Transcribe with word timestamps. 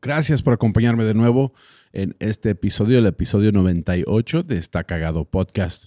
Gracias 0.00 0.42
por 0.42 0.54
acompañarme 0.54 1.04
de 1.04 1.12
nuevo 1.12 1.52
en 1.92 2.14
este 2.20 2.50
episodio, 2.50 3.00
el 3.00 3.06
episodio 3.06 3.50
98 3.50 4.44
de 4.44 4.56
Está 4.56 4.84
Cagado 4.84 5.24
Podcast. 5.24 5.86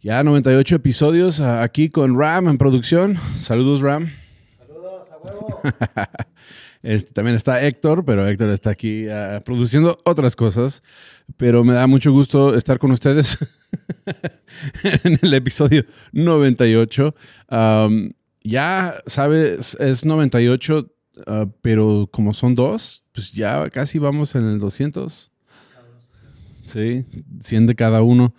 Ya 0.00 0.24
98 0.24 0.76
episodios 0.76 1.38
aquí 1.40 1.90
con 1.90 2.18
Ram 2.18 2.48
en 2.48 2.56
producción. 2.56 3.18
Saludos, 3.38 3.82
Ram. 3.82 4.10
Saludos, 4.58 5.08
a 5.10 5.18
huevo. 5.18 5.60
Este, 6.82 7.12
también 7.12 7.36
está 7.36 7.64
Héctor, 7.64 8.04
pero 8.04 8.26
Héctor 8.26 8.50
está 8.50 8.70
aquí 8.70 9.08
ah, 9.08 9.40
produciendo 9.44 9.98
otras 10.04 10.34
cosas. 10.34 10.82
Pero 11.36 11.62
me 11.62 11.74
da 11.74 11.86
mucho 11.86 12.10
gusto 12.10 12.56
estar 12.56 12.80
con 12.80 12.90
ustedes 12.90 13.38
en 15.04 15.16
el 15.22 15.34
episodio 15.34 15.84
98. 16.10 17.14
ya 18.42 19.02
sabes, 19.06 19.76
es 19.78 20.04
98 20.04 20.92
Ah, 21.26 21.46
pero 21.60 22.08
como 22.10 22.32
son 22.32 22.54
dos, 22.54 23.04
pues 23.12 23.32
ya 23.32 23.68
casi 23.70 23.98
vamos 23.98 24.34
en 24.34 24.44
el 24.44 24.58
200. 24.58 25.30
Sí, 26.62 27.04
100 27.40 27.66
de 27.66 27.74
cada 27.74 28.02
uno. 28.02 28.34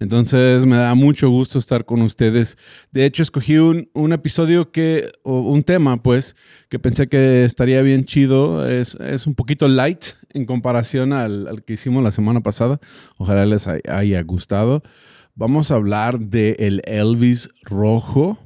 Entonces 0.00 0.64
me 0.64 0.76
da 0.76 0.94
mucho 0.94 1.28
gusto 1.28 1.58
estar 1.58 1.84
con 1.84 2.02
ustedes. 2.02 2.56
De 2.92 3.04
hecho, 3.04 3.22
escogí 3.22 3.56
un, 3.56 3.90
un 3.94 4.12
episodio 4.12 4.70
que, 4.70 5.10
o 5.22 5.40
un 5.40 5.64
tema, 5.64 6.02
pues, 6.02 6.36
que 6.68 6.78
pensé 6.78 7.08
que 7.08 7.44
estaría 7.44 7.82
bien 7.82 8.04
chido. 8.04 8.68
Es, 8.68 8.94
es 8.96 9.26
un 9.26 9.34
poquito 9.34 9.66
light 9.66 10.04
en 10.30 10.46
comparación 10.46 11.12
al, 11.12 11.48
al, 11.48 11.64
que 11.64 11.72
hicimos 11.72 12.04
la 12.04 12.12
semana 12.12 12.40
pasada. 12.42 12.78
Ojalá 13.16 13.44
les 13.46 13.66
haya 13.66 14.22
gustado. 14.22 14.82
Vamos 15.34 15.70
a 15.70 15.76
hablar 15.76 16.20
de 16.20 16.56
el 16.58 16.82
Elvis 16.84 17.48
rojo 17.62 18.38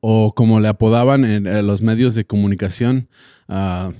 o 0.00 0.32
como 0.34 0.60
le 0.60 0.68
apodaban 0.68 1.24
en, 1.24 1.66
los 1.66 1.82
medios 1.82 2.14
de 2.14 2.24
comunicación, 2.24 3.08
uh, 3.48 3.92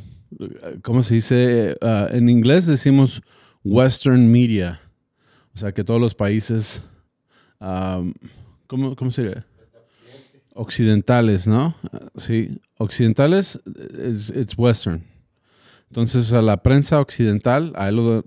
¿cómo 0.83 1.03
se 1.03 1.17
dice? 1.17 1.77
Uh, 1.81 2.15
en 2.15 2.29
inglés 2.29 2.67
decimos 2.67 3.23
Western 3.65 4.31
Media, 4.31 4.81
o 5.55 5.59
sea 5.59 5.73
que 5.73 5.85
todos 5.85 6.01
los 6.01 6.15
países, 6.15 6.83
um, 7.61 8.13
¿cómo, 8.67 8.95
¿cómo, 8.95 9.11
se 9.11 9.25
dice? 9.25 9.45
Occidentales, 10.55 11.47
¿no? 11.47 11.77
sí, 12.17 12.61
occidentales, 12.79 13.61
it's, 13.67 14.57
Western. 14.57 15.05
Entonces 15.89 16.33
a 16.33 16.43
la 16.43 16.63
prensa 16.63 17.01
occidental, 17.01 17.73
a 17.77 17.89
él 17.89 17.97
lo 17.97 18.23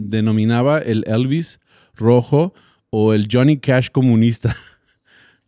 denominaba 0.00 0.78
el 0.78 1.04
Elvis 1.06 1.60
rojo 1.94 2.52
o 2.90 3.14
el 3.14 3.28
Johnny 3.30 3.58
Cash 3.58 3.90
comunista. 3.90 4.54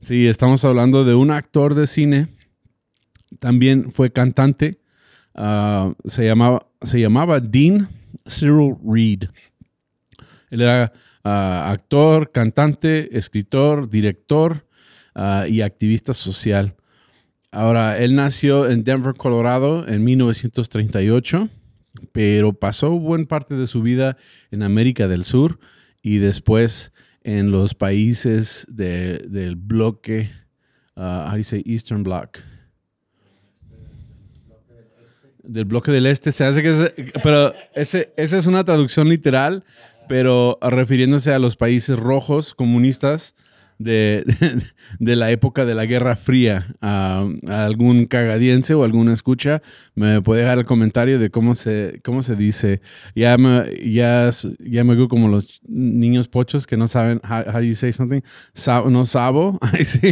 Sí, 0.00 0.28
estamos 0.28 0.64
hablando 0.64 1.04
de 1.04 1.14
un 1.14 1.32
actor 1.32 1.74
de 1.74 1.88
cine. 1.88 2.28
También 3.40 3.90
fue 3.90 4.12
cantante. 4.12 4.80
Ah, 5.34 5.92
se, 6.04 6.24
llamaba, 6.24 6.68
se 6.82 7.00
llamaba 7.00 7.40
Dean 7.40 7.88
Cyril 8.24 8.76
Reed. 8.84 9.24
Él 10.50 10.60
era 10.60 10.92
ah, 11.24 11.70
actor, 11.72 12.30
cantante, 12.30 13.18
escritor, 13.18 13.90
director 13.90 14.66
ah, 15.16 15.46
y 15.48 15.62
activista 15.62 16.14
social. 16.14 16.76
Ahora, 17.50 17.98
él 17.98 18.14
nació 18.14 18.68
en 18.68 18.84
Denver, 18.84 19.14
Colorado 19.14 19.88
en 19.88 20.04
1938, 20.04 21.48
pero 22.12 22.52
pasó 22.52 22.92
buena 22.92 23.26
parte 23.26 23.56
de 23.56 23.66
su 23.66 23.82
vida 23.82 24.16
en 24.52 24.62
América 24.62 25.08
del 25.08 25.24
Sur 25.24 25.58
y 26.02 26.18
después 26.18 26.92
en 27.28 27.50
los 27.50 27.74
países 27.74 28.66
de, 28.70 29.18
del 29.28 29.54
bloque, 29.54 30.30
uh, 30.96 31.30
how 31.30 31.36
Eastern 31.66 32.02
Bloc? 32.02 32.38
Del 35.42 35.66
bloque 35.66 35.92
del 35.92 36.06
este, 36.06 36.32
se 36.32 36.46
hace 36.46 36.62
que 36.62 36.70
es, 36.70 36.94
pero 37.22 37.52
ese, 37.74 38.14
esa 38.16 38.38
es 38.38 38.46
una 38.46 38.64
traducción 38.64 39.10
literal, 39.10 39.62
pero 40.08 40.58
refiriéndose 40.62 41.30
a 41.30 41.38
los 41.38 41.56
países 41.56 41.98
rojos 41.98 42.54
comunistas 42.54 43.34
de, 43.78 44.24
de, 44.98 45.16
la 45.16 45.30
época 45.30 45.64
de 45.64 45.74
la 45.74 45.86
Guerra 45.86 46.16
Fría. 46.16 46.74
a 46.80 47.26
algún 47.46 48.06
cagadiense 48.06 48.74
o 48.74 48.84
alguna 48.84 49.12
escucha 49.12 49.62
me 49.94 50.20
puede 50.22 50.42
dejar 50.42 50.58
el 50.58 50.64
comentario 50.64 51.18
de 51.18 51.30
cómo 51.30 51.54
se, 51.54 52.00
cómo 52.04 52.22
se 52.22 52.36
dice. 52.36 52.80
Ya 53.14 53.36
me, 53.38 53.64
ya, 53.84 54.30
ya 54.58 54.84
me 54.84 54.94
veo 54.94 55.08
como 55.08 55.28
los 55.28 55.60
niños 55.66 56.28
pochos 56.28 56.66
que 56.66 56.76
no 56.76 56.88
saben 56.88 57.20
how, 57.24 57.44
how 57.54 57.60
you 57.60 57.74
say 57.74 57.92
something. 57.92 58.20
no 58.90 59.06
sabo. 59.06 59.58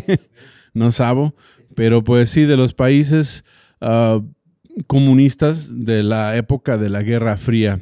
no 0.75 0.93
sabo. 0.93 1.35
Pero 1.75 2.03
pues 2.03 2.31
sí, 2.31 2.45
de 2.45 2.57
los 2.57 2.73
países 2.73 3.45
ah, 3.81 4.21
comunistas 4.87 5.85
de 5.85 6.03
la 6.03 6.37
época 6.37 6.79
de 6.79 6.91
la 6.91 7.03
Guerra 7.03 7.37
Fría. 7.37 7.81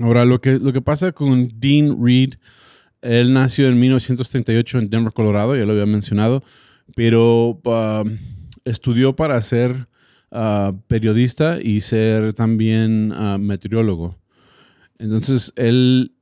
Ahora, 0.00 0.24
lo 0.24 0.40
que, 0.40 0.58
lo 0.58 0.72
que 0.72 0.80
pasa 0.80 1.12
con 1.12 1.50
Dean 1.56 2.02
Reed 2.02 2.34
él 3.02 3.34
nació 3.34 3.66
en 3.68 3.78
1938 3.78 4.78
en 4.78 4.90
Denver, 4.90 5.12
Colorado, 5.12 5.56
ya 5.56 5.66
lo 5.66 5.72
había 5.72 5.86
mencionado, 5.86 6.42
pero 6.94 7.60
um, 7.64 8.18
estudió 8.64 9.16
para 9.16 9.40
ser 9.42 9.88
uh, 10.30 10.72
periodista 10.86 11.58
y 11.60 11.80
ser 11.80 12.32
también 12.32 13.12
uh, 13.12 13.38
meteorólogo. 13.38 14.16
Entonces, 14.98 15.52
él, 15.56 16.12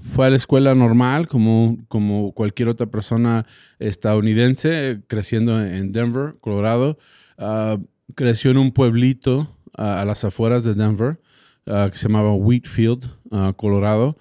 fue 0.00 0.26
a 0.26 0.30
la 0.30 0.36
escuela 0.36 0.74
normal, 0.74 1.28
como, 1.28 1.76
como 1.88 2.32
cualquier 2.32 2.68
otra 2.68 2.86
persona 2.86 3.46
estadounidense, 3.78 5.02
creciendo 5.06 5.62
en 5.62 5.92
Denver, 5.92 6.36
Colorado. 6.40 6.98
Uh, 7.36 7.84
creció 8.14 8.50
en 8.52 8.58
un 8.58 8.72
pueblito 8.72 9.54
a 9.76 10.04
las 10.04 10.24
afueras 10.24 10.64
de 10.64 10.74
Denver 10.74 11.18
que 11.64 11.96
se 11.96 12.08
llamaba 12.08 12.34
Wheatfield, 12.34 13.08
Colorado. 13.56 14.18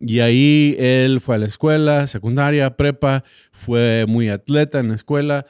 Y 0.00 0.20
ahí 0.20 0.76
él 0.78 1.20
fue 1.20 1.36
a 1.36 1.38
la 1.38 1.46
escuela, 1.46 2.06
secundaria, 2.06 2.76
prepa, 2.76 3.24
fue 3.50 4.04
muy 4.06 4.28
atleta 4.28 4.78
en 4.78 4.88
la 4.88 4.94
escuela 4.94 5.46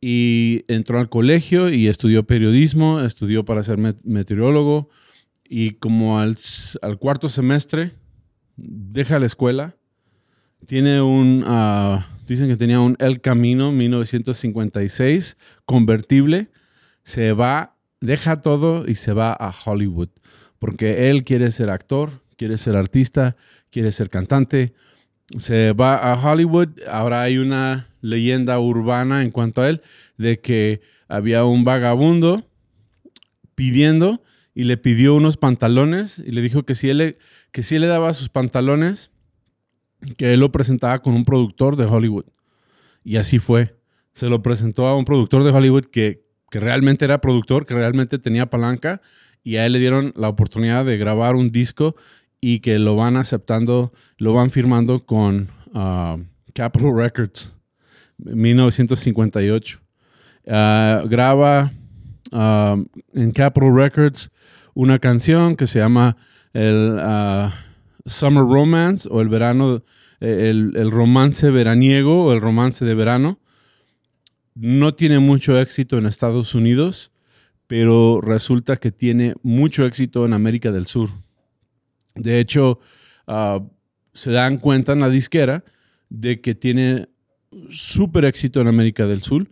y 0.00 0.64
entró 0.68 0.98
al 0.98 1.10
colegio 1.10 1.68
y 1.68 1.88
estudió 1.88 2.26
periodismo, 2.26 3.00
estudió 3.00 3.44
para 3.44 3.62
ser 3.62 3.78
meteorólogo 3.78 4.88
y 5.44 5.72
como 5.72 6.18
al, 6.18 6.36
cuarto 6.98 7.28
semestre 7.28 7.92
deja 8.56 9.18
la 9.18 9.26
escuela, 9.26 9.76
tiene 10.66 11.02
un, 11.02 11.42
uh, 11.42 12.02
dicen 12.26 12.48
que 12.48 12.56
tenía 12.56 12.80
un 12.80 12.96
El 12.98 13.20
Camino 13.20 13.72
1956 13.72 15.36
convertible, 15.66 16.48
se 17.02 17.32
va, 17.32 17.76
deja 18.00 18.40
todo 18.40 18.88
y 18.88 18.94
se 18.94 19.12
va 19.12 19.32
a 19.32 19.52
Hollywood 19.64 20.08
porque 20.60 21.08
él 21.08 21.24
quiere 21.24 21.50
ser 21.50 21.70
actor, 21.70 22.22
quiere 22.36 22.58
ser 22.58 22.76
artista, 22.76 23.34
quiere 23.70 23.92
ser 23.92 24.10
cantante. 24.10 24.74
Se 25.38 25.72
va 25.72 26.12
a 26.12 26.14
Hollywood. 26.20 26.68
Ahora 26.88 27.22
hay 27.22 27.38
una 27.38 27.88
leyenda 28.00 28.58
urbana 28.58 29.22
en 29.22 29.30
cuanto 29.30 29.62
a 29.62 29.68
él 29.68 29.82
de 30.16 30.40
que 30.40 30.80
había 31.08 31.44
un 31.44 31.64
vagabundo 31.64 32.46
pidiendo 33.54 34.22
y 34.54 34.64
le 34.64 34.76
pidió 34.76 35.14
unos 35.14 35.36
pantalones 35.36 36.18
y 36.18 36.32
le 36.32 36.42
dijo 36.42 36.64
que 36.64 36.74
si 36.74 36.90
él, 36.90 37.18
que 37.52 37.62
si 37.62 37.78
le 37.78 37.86
daba 37.86 38.12
sus 38.14 38.28
pantalones, 38.28 39.10
que 40.16 40.32
él 40.32 40.40
lo 40.40 40.50
presentaba 40.50 40.98
con 40.98 41.14
un 41.14 41.24
productor 41.24 41.76
de 41.76 41.84
Hollywood. 41.84 42.26
Y 43.04 43.16
así 43.16 43.38
fue. 43.38 43.76
Se 44.14 44.28
lo 44.28 44.42
presentó 44.42 44.86
a 44.86 44.96
un 44.96 45.04
productor 45.04 45.44
de 45.44 45.50
Hollywood 45.50 45.84
que, 45.84 46.24
que 46.50 46.60
realmente 46.60 47.04
era 47.04 47.20
productor, 47.20 47.66
que 47.66 47.74
realmente 47.74 48.18
tenía 48.18 48.50
palanca, 48.50 49.00
y 49.42 49.56
a 49.56 49.66
él 49.66 49.72
le 49.72 49.78
dieron 49.78 50.12
la 50.16 50.28
oportunidad 50.28 50.84
de 50.84 50.98
grabar 50.98 51.36
un 51.36 51.50
disco 51.50 51.96
y 52.40 52.60
que 52.60 52.78
lo 52.78 52.96
van 52.96 53.16
aceptando, 53.16 53.92
lo 54.18 54.32
van 54.32 54.50
firmando 54.50 55.04
con 55.04 55.50
uh, 55.74 56.22
Capitol 56.54 56.96
Records, 56.96 57.52
1958. 58.18 59.80
Uh, 60.46 61.06
graba 61.08 61.72
uh, 62.32 62.84
en 63.12 63.32
Capitol 63.32 63.76
Records 63.76 64.30
una 64.74 64.98
canción 64.98 65.54
que 65.56 65.66
se 65.66 65.80
llama 65.80 66.16
el 66.52 66.98
Summer 68.06 68.44
Romance 68.44 69.08
o 69.10 69.20
el 69.20 69.28
verano, 69.28 69.82
el, 70.20 70.72
el 70.74 70.90
romance 70.90 71.50
veraniego 71.50 72.24
o 72.24 72.32
el 72.32 72.40
romance 72.40 72.84
de 72.84 72.94
verano. 72.94 73.38
No 74.54 74.94
tiene 74.94 75.18
mucho 75.18 75.58
éxito 75.60 75.98
en 75.98 76.06
Estados 76.06 76.54
Unidos, 76.54 77.12
pero 77.66 78.20
resulta 78.20 78.76
que 78.76 78.90
tiene 78.90 79.34
mucho 79.42 79.84
éxito 79.84 80.24
en 80.24 80.32
América 80.32 80.72
del 80.72 80.86
Sur 80.86 81.10
De 82.22 82.38
hecho, 82.40 82.80
ah, 83.26 83.60
se 84.12 84.30
dan 84.30 84.58
cuenta 84.58 84.92
en 84.92 85.00
la 85.00 85.08
disquera 85.08 85.64
de 86.08 86.40
que 86.40 86.54
tiene 86.54 87.08
súper 87.70 88.24
éxito 88.24 88.60
en 88.60 88.68
América 88.68 89.06
del 89.06 89.22
Sur 89.22 89.48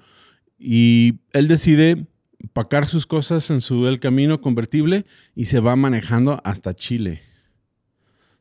y 0.58 1.20
él 1.32 1.48
decide 1.48 2.06
pacar 2.52 2.86
sus 2.86 3.06
cosas 3.06 3.50
en 3.50 3.60
su 3.60 3.86
Camino 4.00 4.40
convertible 4.40 5.06
y 5.34 5.46
se 5.46 5.60
va 5.60 5.76
manejando 5.76 6.40
hasta 6.44 6.74
Chile. 6.74 7.22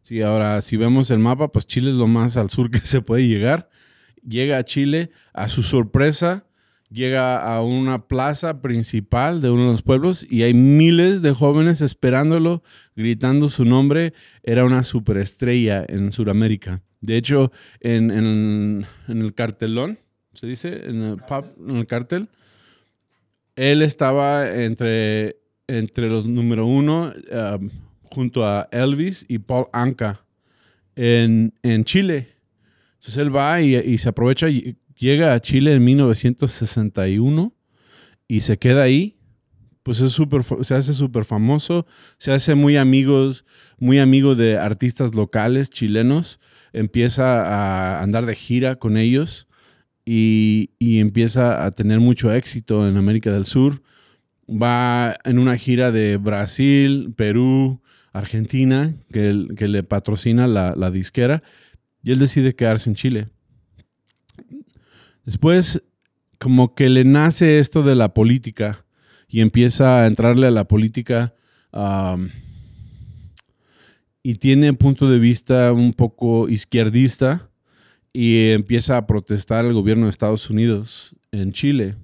Sí, 0.03 0.21
ahora 0.21 0.61
si 0.61 0.77
vemos 0.77 1.11
el 1.11 1.19
mapa, 1.19 1.51
pues 1.51 1.65
Chile 1.65 1.89
es 1.91 1.95
lo 1.95 2.07
más 2.07 2.37
al 2.37 2.49
sur 2.49 2.71
que 2.71 2.79
se 2.79 3.01
puede 3.01 3.27
llegar. 3.27 3.69
Llega 4.27 4.57
a 4.57 4.63
Chile, 4.63 5.11
a 5.33 5.49
su 5.49 5.63
sorpresa, 5.63 6.47
llega 6.89 7.41
a 7.41 7.61
una 7.61 8.07
plaza 8.07 8.61
principal 8.61 9.41
de 9.41 9.49
uno 9.49 9.63
de 9.63 9.71
los 9.71 9.81
pueblos 9.81 10.25
y 10.29 10.43
hay 10.43 10.53
miles 10.53 11.21
de 11.21 11.33
jóvenes 11.33 11.81
esperándolo, 11.81 12.63
gritando 12.95 13.49
su 13.49 13.65
nombre. 13.65 14.13
Era 14.43 14.65
una 14.65 14.83
superestrella 14.83 15.85
en 15.87 16.11
Sudamérica. 16.11 16.81
De 17.01 17.17
hecho, 17.17 17.51
en, 17.79 18.85
el 19.07 19.33
cartelón, 19.35 19.99
se 20.33 20.47
dice, 20.47 20.89
en 20.89 21.01
el, 21.03 21.17
en 21.67 21.77
el 21.77 21.85
cartel, 21.85 22.29
él 23.55 23.81
estaba 23.81 24.55
entre, 24.55 25.37
entre 25.67 26.09
los 26.09 26.25
número 26.25 26.65
uno 26.65 27.13
um, 27.31 27.69
junto 28.03 28.45
a 28.45 28.69
Elvis 28.71 29.25
y 29.27 29.39
Paul 29.39 29.65
Anka 29.73 30.23
en, 30.95 31.53
Chile. 31.83 32.29
Entonces 32.95 33.17
él 33.17 33.35
va 33.35 33.61
y, 33.61 33.97
se 33.97 34.09
aprovecha, 34.09 34.49
y 34.49 34.77
llega 34.97 35.33
a 35.33 35.39
Chile 35.39 35.73
en 35.73 35.83
1961 35.83 37.53
y 38.27 38.41
se 38.41 38.57
queda 38.57 38.83
ahí. 38.83 39.15
Pues 39.83 40.01
es 40.01 40.19
se 40.63 40.75
hace 40.75 40.93
súper 40.93 41.23
famoso, 41.23 41.85
se 42.17 42.33
hace 42.33 42.55
muy 42.55 42.75
amigos, 42.75 43.45
muy 43.79 43.99
amigo 43.99 44.35
de 44.35 44.57
artistas 44.57 45.15
locales 45.15 45.69
chilenos, 45.69 46.41
empieza 46.73 47.45
a 47.45 48.03
andar 48.03 48.25
de 48.25 48.35
gira 48.35 48.75
con 48.75 48.97
ellos 48.97 49.47
y, 50.03 50.71
empieza 50.79 51.65
a 51.65 51.71
tener 51.71 51.99
mucho 51.99 52.33
éxito 52.33 52.87
en 52.87 52.97
América 52.97 53.31
del 53.31 53.45
Sur. 53.45 53.81
Va 54.49 55.17
en 55.25 55.39
una 55.39 55.57
gira 55.57 55.91
de 55.91 56.17
Brasil, 56.17 57.13
Perú, 57.15 57.81
Argentina, 58.13 58.93
que, 59.11 59.47
que 59.57 59.67
le 59.67 59.83
patrocina 59.83 60.47
la, 60.47 60.91
disquera, 60.91 61.43
y 62.03 62.11
él 62.11 62.19
decide 62.19 62.55
quedarse 62.55 62.89
en 62.89 62.95
Chile. 62.95 63.27
Después, 65.27 65.83
como 66.39 66.73
que 66.73 66.87
le 66.87 67.03
nace 67.03 67.59
esto 67.59 67.83
de 67.83 67.95
la 67.95 68.13
política 68.13 68.85
y 69.27 69.41
empieza 69.41 70.01
a 70.01 70.07
entrarle 70.07 70.47
a 70.47 70.51
la 70.51 70.69
política 70.69 71.33
y 74.23 74.35
tiene 74.35 74.71
punto 74.71 75.09
de 75.09 75.19
vista 75.19 75.73
un 75.73 75.91
poco 75.91 76.47
izquierdista 76.47 77.49
y 78.13 78.51
empieza 78.51 78.95
a 78.95 79.05
protestar 79.05 79.65
el 79.65 79.73
gobierno 79.73 80.05
de 80.05 80.11
Estados 80.11 80.49
Unidos 80.49 81.13
en 81.33 81.51
Chile. 81.51 81.97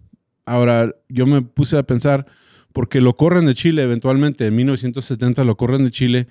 Ahora, 0.45 0.93
yo 1.07 1.25
me 1.25 1.41
puse 1.41 1.77
a 1.77 1.83
pensar, 1.83 2.25
porque 2.73 2.99
lo 2.99 3.15
corren 3.15 3.45
de 3.45 3.55
Chile 3.55 3.83
eventualmente, 3.83 4.47
en 4.47 4.55
1970 4.57 5.45
lo 5.45 5.55
corren 5.55 5.85
de 5.85 5.91
Chile. 5.91 6.27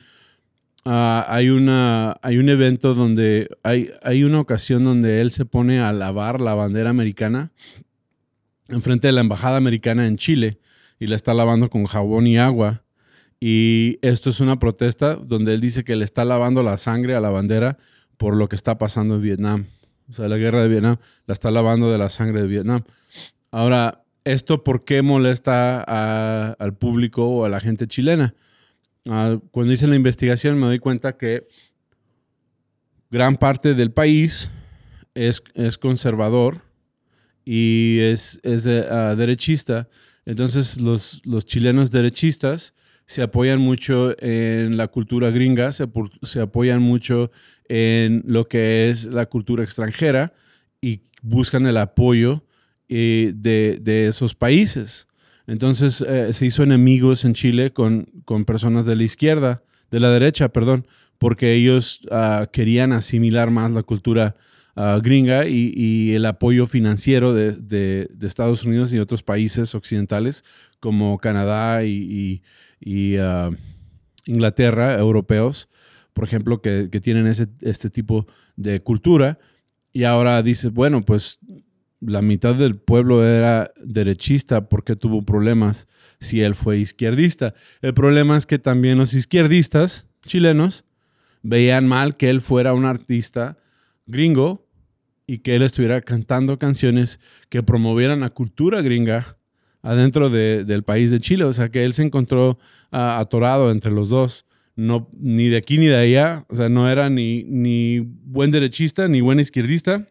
Ah, 0.84 1.24
hay, 1.28 1.48
una, 1.48 2.16
hay 2.22 2.38
un 2.38 2.48
evento 2.48 2.94
donde 2.94 3.48
hay, 3.62 3.90
hay 4.02 4.24
una 4.24 4.40
ocasión 4.40 4.82
donde 4.82 5.20
él 5.20 5.30
se 5.30 5.44
pone 5.44 5.80
a 5.80 5.92
lavar 5.92 6.40
la 6.40 6.54
bandera 6.54 6.90
americana 6.90 7.52
enfrente 8.68 9.08
de 9.08 9.12
la 9.12 9.20
embajada 9.20 9.56
americana 9.56 10.06
en 10.06 10.16
Chile 10.16 10.58
y 10.98 11.06
la 11.06 11.16
está 11.16 11.34
lavando 11.34 11.68
con 11.68 11.84
jabón 11.84 12.26
y 12.26 12.38
agua. 12.38 12.82
Y 13.40 13.98
esto 14.02 14.30
es 14.30 14.40
una 14.40 14.58
protesta 14.58 15.16
donde 15.16 15.54
él 15.54 15.60
dice 15.60 15.84
que 15.84 15.96
le 15.96 16.04
está 16.04 16.24
lavando 16.24 16.62
la 16.62 16.76
sangre 16.76 17.14
a 17.14 17.20
la 17.20 17.30
bandera 17.30 17.78
por 18.16 18.36
lo 18.36 18.48
que 18.48 18.56
está 18.56 18.78
pasando 18.78 19.16
en 19.16 19.22
Vietnam. 19.22 19.66
O 20.08 20.14
sea, 20.14 20.28
la 20.28 20.36
guerra 20.36 20.62
de 20.62 20.68
Vietnam 20.68 20.96
la 21.26 21.32
está 21.32 21.50
lavando 21.50 21.90
de 21.90 21.98
la 21.98 22.08
sangre 22.08 22.42
de 22.42 22.46
Vietnam. 22.46 22.84
Ahora, 23.50 24.04
¿esto 24.24 24.62
por 24.62 24.84
qué 24.84 25.02
molesta 25.02 25.82
al 26.52 26.74
público 26.74 27.26
o 27.26 27.44
a 27.44 27.48
la 27.48 27.60
gente 27.60 27.86
chilena? 27.86 28.34
Ah, 29.08 29.38
cuando 29.50 29.72
hice 29.72 29.86
la 29.86 29.96
investigación 29.96 30.58
me 30.58 30.66
doy 30.66 30.78
cuenta 30.78 31.16
que 31.16 31.46
gran 33.10 33.36
parte 33.36 33.74
del 33.74 33.90
país 33.90 34.48
es, 35.14 35.42
es 35.54 35.76
conservador 35.78 36.62
y 37.44 37.98
es, 38.00 38.40
es 38.42 38.66
ah, 38.66 39.14
derechista. 39.16 39.88
Entonces 40.24 40.80
los, 40.80 41.24
los 41.26 41.44
chilenos 41.44 41.90
derechistas 41.90 42.74
se 43.06 43.22
apoyan 43.22 43.60
mucho 43.60 44.14
en 44.22 44.76
la 44.76 44.88
cultura 44.88 45.30
gringa, 45.30 45.72
se, 45.72 45.88
se, 46.22 46.40
apoyan 46.40 46.80
mucho 46.80 47.30
en 47.68 48.22
lo 48.26 48.48
que 48.48 48.88
es 48.88 49.06
la 49.06 49.26
cultura 49.26 49.64
extranjera 49.64 50.32
y 50.80 51.02
buscan 51.22 51.66
el 51.66 51.76
apoyo 51.76 52.44
eh, 52.88 53.32
de, 53.34 54.06
esos 54.06 54.34
países. 54.34 55.06
Entonces 55.46 56.04
eh, 56.06 56.32
se 56.32 56.46
hizo 56.46 56.62
enemigos 56.62 57.24
en 57.24 57.34
Chile 57.34 57.72
con, 57.72 58.08
con, 58.24 58.44
personas 58.44 58.86
de 58.86 58.96
la 58.96 59.02
izquierda, 59.02 59.62
de 59.90 60.00
la 60.00 60.10
derecha, 60.10 60.50
perdón, 60.50 60.86
porque 61.18 61.54
ellos 61.54 62.00
ah, 62.10 62.48
querían 62.52 62.92
asimilar 62.92 63.50
más 63.50 63.70
la 63.70 63.82
cultura 63.82 64.34
ah, 64.74 64.98
gringa 65.02 65.46
y, 65.46 66.12
el 66.14 66.26
apoyo 66.26 66.66
financiero 66.66 67.32
de, 67.32 67.52
de, 67.52 68.08
Estados 68.26 68.64
Unidos 68.64 68.92
y 68.92 68.98
otros 68.98 69.22
países 69.22 69.74
occidentales 69.74 70.44
como 70.80 71.18
Canadá 71.18 71.84
y, 71.84 72.42
ah, 73.20 73.50
Inglaterra, 74.26 74.94
europeos, 74.94 75.68
por 76.12 76.24
ejemplo, 76.24 76.60
que, 76.60 76.88
tienen 77.00 77.26
ese, 77.26 77.46
este 77.60 77.88
tipo 77.88 78.26
de 78.56 78.82
cultura. 78.82 79.38
Y 79.92 80.04
ahora 80.04 80.42
dice, 80.42 80.70
bueno, 80.70 81.02
pues 81.02 81.38
la 82.04 82.20
mitad 82.20 82.54
del 82.54 82.76
pueblo 82.76 83.24
era 83.24 83.72
derechista 83.82 84.68
porque 84.68 84.96
tuvo 84.96 85.22
problemas 85.22 85.86
si 86.20 86.40
él 86.40 86.54
fue 86.54 86.78
izquierdista. 86.78 87.54
El 87.80 87.94
problema 87.94 88.36
es 88.36 88.46
que 88.46 88.58
también 88.58 88.98
los 88.98 89.14
izquierdistas 89.14 90.06
chilenos 90.24 90.84
veían 91.42 91.86
mal 91.86 92.16
que 92.16 92.28
él 92.28 92.40
fuera 92.40 92.74
un 92.74 92.84
artista 92.84 93.58
gringo 94.06 94.66
y 95.26 95.38
que 95.38 95.54
él 95.54 95.62
estuviera 95.62 96.00
cantando 96.00 96.58
canciones 96.58 97.20
que 97.48 97.62
promovieran 97.62 98.20
la 98.20 98.30
cultura 98.30 98.82
gringa 98.82 99.38
adentro 99.80 100.28
del 100.28 100.82
país 100.82 101.10
de 101.10 101.20
Chile. 101.20 101.44
O 101.44 101.52
sea, 101.52 101.68
que 101.70 101.84
él 101.84 101.92
se 101.92 102.02
encontró 102.02 102.58
atorado 102.90 103.70
entre 103.70 103.92
los 103.92 104.08
dos. 104.08 104.46
No, 104.74 105.08
ni 105.12 105.48
de 105.48 105.58
aquí 105.58 105.78
ni 105.78 105.86
de 105.86 105.96
allá. 105.96 106.46
O 106.48 106.56
sea, 106.56 106.68
no 106.68 106.88
era 106.88 107.10
ni 107.10 108.00
buen 108.00 108.50
derechista 108.50 109.06
ni 109.06 109.20
buen 109.20 109.38
izquierdista, 109.38 110.08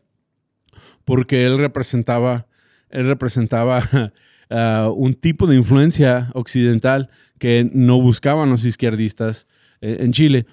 porque 1.05 1.45
él 1.45 1.57
representaba, 1.57 2.47
él 2.89 3.07
representaba 3.07 3.83
ah, 4.49 4.89
un 4.95 5.13
tipo 5.13 5.47
de 5.47 5.55
influencia 5.55 6.29
occidental 6.33 7.09
que 7.39 7.69
no 7.73 8.01
buscaban 8.01 8.49
los 8.49 8.65
izquierdistas 8.65 9.47
eh, 9.81 9.97
en 10.01 10.11
Chile. 10.11 10.45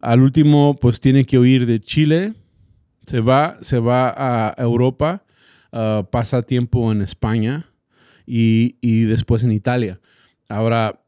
Al 0.00 0.20
último, 0.20 0.76
pues 0.80 1.00
tiene 1.00 1.24
que 1.24 1.38
huir 1.38 1.66
de 1.66 1.80
Chile, 1.80 2.34
se 3.06 3.20
va, 3.20 3.58
se 3.60 3.78
va 3.78 4.14
a 4.16 4.54
Europa, 4.58 5.24
ah, 5.72 6.06
pasa 6.10 6.42
tiempo 6.42 6.92
en 6.92 7.02
España, 7.02 7.68
y, 8.28 9.04
después 9.04 9.42
en 9.42 9.52
Italia. 9.52 10.00
Ahora, 10.48 11.00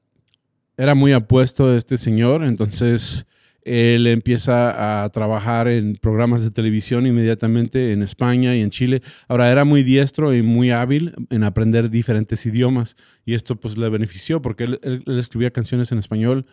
era 0.77 0.95
muy 0.95 1.13
apuesto 1.13 1.75
este 1.75 1.97
señor, 1.97 2.45
entonces 2.45 3.27
él 3.63 4.07
empieza 4.07 5.05
a 5.05 5.09
trabajar 5.11 5.69
en 5.69 5.97
programas 5.97 6.43
de 6.43 6.51
televisión 6.51 7.07
inmediatamente 7.07 7.93
en 7.93 8.03
España 8.03 8.57
y 8.57 8.63
en 8.63 8.71
Chile. 8.71 9.03
Ahora 9.29 9.51
era 9.51 9.65
muy 9.65 9.83
diestro 9.83 10.35
y 10.35 10.43
muy 10.43 10.71
hábil 10.71 11.15
en 11.31 11.45
aprender 11.45 11.91
diferentes 11.91 12.45
idiomas 12.47 12.97
y 13.25 13.35
esto 13.35 13.57
pues 13.57 13.77
le 13.77 13.89
benefició 13.89 14.41
porque 14.41 14.65
él, 14.65 15.05
escribía 15.07 15.51
canciones 15.51 15.93
en 15.93 15.99
español, 15.99 16.47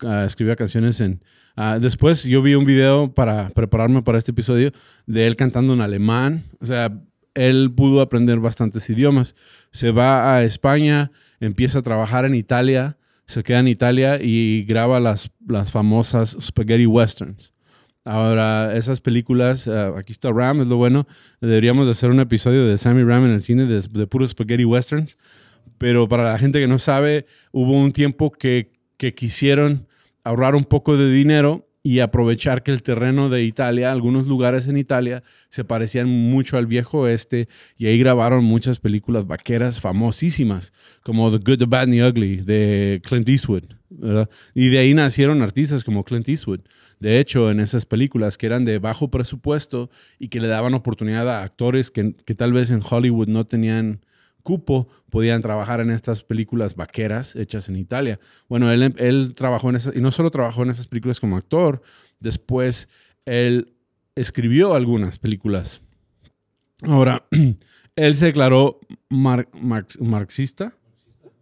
ah, 0.00 0.24
escribía 0.26 0.56
canciones 0.56 1.00
en... 1.00 1.22
Ah, 1.56 1.78
después 1.80 2.24
yo 2.24 2.42
vi 2.42 2.54
un 2.54 2.64
video 2.64 3.14
para 3.14 3.50
prepararme 3.50 4.02
para 4.02 4.18
este 4.18 4.32
episodio 4.32 4.72
de 5.06 5.26
él 5.26 5.36
cantando 5.36 5.74
en 5.74 5.82
alemán, 5.82 6.44
o 6.60 6.66
sea, 6.66 6.90
él 7.34 7.72
pudo 7.74 8.00
aprender 8.00 8.38
bastantes 8.38 8.88
idiomas. 8.88 9.34
Se 9.70 9.90
va 9.90 10.34
a 10.34 10.44
España, 10.44 11.10
empieza 11.40 11.80
a 11.80 11.82
trabajar 11.82 12.24
en 12.24 12.34
Italia, 12.34 12.96
se 13.26 13.42
queda 13.42 13.60
en 13.60 13.68
Italia 13.68 14.18
y 14.20 14.64
graba 14.64 15.00
las, 15.00 15.30
las 15.46 15.70
famosas 15.70 16.36
spaghetti 16.40 16.86
westerns. 16.86 17.54
Ahora, 18.04 18.76
esas 18.76 19.00
películas, 19.00 19.66
eh, 19.66 19.92
aquí 19.96 20.12
está 20.12 20.30
Ram, 20.30 20.60
es 20.60 20.68
lo 20.68 20.76
bueno. 20.76 21.06
Deberíamos 21.40 21.86
de 21.86 21.92
hacer 21.92 22.10
un 22.10 22.20
episodio 22.20 22.66
de 22.66 22.76
Sammy 22.76 23.02
Ram 23.02 23.24
en 23.24 23.30
el 23.30 23.40
cine 23.40 23.64
de, 23.64 23.80
de 23.80 24.06
puros 24.06 24.30
spaghetti 24.30 24.64
westerns. 24.64 25.16
Pero 25.78 26.06
para 26.06 26.24
la 26.24 26.38
gente 26.38 26.60
que 26.60 26.68
no 26.68 26.78
sabe, 26.78 27.26
hubo 27.50 27.72
un 27.72 27.92
tiempo 27.92 28.30
que, 28.30 28.72
que 28.98 29.14
quisieron 29.14 29.86
ahorrar 30.22 30.54
un 30.54 30.64
poco 30.64 30.96
de 30.96 31.10
dinero 31.10 31.66
y 31.86 32.00
aprovechar 32.00 32.62
que 32.62 32.72
el 32.72 32.82
terreno 32.82 33.28
de 33.28 33.44
Italia, 33.44 33.92
algunos 33.92 34.26
lugares 34.26 34.68
en 34.68 34.78
Italia, 34.78 35.22
se 35.50 35.64
parecían 35.64 36.08
mucho 36.08 36.56
al 36.56 36.66
viejo 36.66 37.00
oeste 37.00 37.46
y 37.76 37.86
ahí 37.86 37.98
grabaron 37.98 38.42
muchas 38.42 38.80
películas 38.80 39.26
vaqueras 39.26 39.80
famosísimas, 39.80 40.72
como 41.02 41.30
The 41.30 41.44
Good, 41.44 41.58
The 41.58 41.66
Bad 41.66 41.82
and 41.82 41.92
the 41.92 42.08
Ugly 42.08 42.36
de 42.36 43.02
Clint 43.04 43.28
Eastwood. 43.28 43.64
Y 44.54 44.68
de 44.70 44.78
ahí 44.78 44.94
nacieron 44.94 45.42
artistas 45.42 45.84
como 45.84 46.04
Clint 46.04 46.26
Eastwood. 46.26 46.60
De 47.00 47.20
hecho, 47.20 47.50
en 47.50 47.60
esas 47.60 47.84
películas 47.84 48.38
que 48.38 48.46
eran 48.46 48.64
de 48.64 48.78
bajo 48.78 49.10
presupuesto 49.10 49.90
y 50.18 50.28
que 50.28 50.40
le 50.40 50.48
daban 50.48 50.72
oportunidad 50.72 51.28
a 51.28 51.42
actores 51.42 51.90
que, 51.90 52.14
que 52.24 52.34
tal 52.34 52.54
vez 52.54 52.70
en 52.70 52.80
Hollywood 52.82 53.28
no 53.28 53.44
tenían 53.44 54.00
cupo 54.44 54.86
podían 55.10 55.42
trabajar 55.42 55.80
en 55.80 55.90
estas 55.90 56.22
películas 56.22 56.76
vaqueras 56.76 57.34
hechas 57.34 57.68
en 57.68 57.76
Italia. 57.76 58.20
Bueno, 58.48 58.70
él, 58.70 59.34
trabajó 59.34 59.70
en 59.70 59.76
esas, 59.76 59.96
y 59.96 60.00
no 60.00 60.12
solo 60.12 60.30
trabajó 60.30 60.62
en 60.62 60.70
esas 60.70 60.86
películas 60.86 61.18
como 61.18 61.36
actor, 61.36 61.82
después 62.20 62.88
él 63.24 63.74
escribió 64.14 64.74
algunas 64.74 65.18
películas. 65.18 65.80
Ahora, 66.82 67.26
él 67.96 68.14
se 68.14 68.26
declaró 68.26 68.78
marxista, 69.08 70.76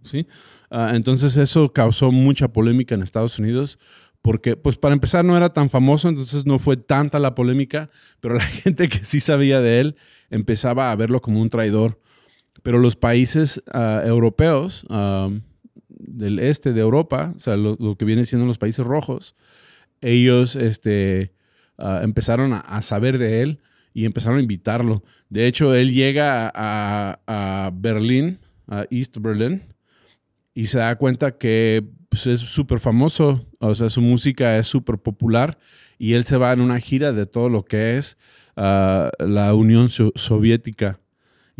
¿sí? 0.02 0.26
Ah, 0.70 0.92
entonces 0.94 1.36
eso 1.36 1.72
causó 1.72 2.12
mucha 2.12 2.48
polémica 2.48 2.94
en 2.94 3.02
Estados 3.02 3.38
Unidos 3.38 3.78
porque, 4.22 4.56
pues 4.56 4.76
para 4.76 4.94
empezar, 4.94 5.24
no 5.24 5.36
era 5.36 5.52
tan 5.52 5.68
famoso, 5.68 6.08
entonces 6.08 6.46
no 6.46 6.60
fue 6.60 6.76
tanta 6.76 7.18
la 7.18 7.34
polémica, 7.34 7.90
pero 8.20 8.36
la 8.36 8.40
gente 8.64 8.88
que 8.88 9.04
sí 9.04 9.18
sabía 9.18 9.60
de 9.60 9.80
él 9.80 9.96
empezaba 10.30 10.92
a 10.92 10.96
verlo 10.96 11.20
como 11.20 11.42
un 11.42 11.50
traidor 11.50 12.00
pero 12.62 12.78
los 12.78 12.96
países 12.96 13.62
ah, 13.72 14.02
europeos 14.04 14.86
ah, 14.88 15.30
del 15.88 16.38
este 16.38 16.72
de 16.72 16.80
Europa, 16.80 17.32
o 17.36 17.38
sea, 17.38 17.56
lo, 17.56 17.96
que 17.96 18.04
vienen 18.04 18.26
siendo 18.26 18.46
los 18.46 18.58
países 18.58 18.84
rojos, 18.84 19.36
ellos 20.00 20.56
este, 20.56 21.32
ah, 21.78 22.00
empezaron 22.02 22.52
a, 22.52 22.82
saber 22.82 23.18
de 23.18 23.42
él 23.42 23.60
y 23.94 24.04
empezaron 24.04 24.38
a 24.38 24.42
invitarlo. 24.42 25.02
De 25.28 25.46
hecho, 25.46 25.74
él 25.74 25.92
llega 25.92 26.50
a, 26.54 27.70
Berlín, 27.74 28.38
a 28.68 28.84
East 28.90 29.18
Berlin, 29.18 29.62
y 30.54 30.66
se 30.66 30.78
da 30.78 30.96
cuenta 30.96 31.38
que 31.38 31.82
pues, 32.08 32.26
es 32.26 32.40
súper 32.40 32.78
famoso, 32.78 33.46
o 33.58 33.74
sea, 33.74 33.88
su 33.88 34.02
música 34.02 34.58
es 34.58 34.66
súper 34.66 34.98
popular, 34.98 35.58
y 35.98 36.14
él 36.14 36.24
se 36.24 36.36
va 36.36 36.52
en 36.52 36.60
una 36.60 36.78
gira 36.78 37.12
de 37.12 37.26
todo 37.26 37.48
lo 37.48 37.64
que 37.64 37.96
es 37.96 38.18
la 38.54 39.54
Unión 39.54 39.88
Soviética 39.88 41.00